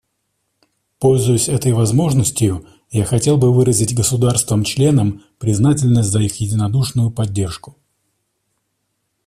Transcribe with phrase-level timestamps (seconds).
[0.97, 7.77] Пользуясь этой возможностью, я хотел бы выразить государствам-членам признательность за их единодушную поддержку.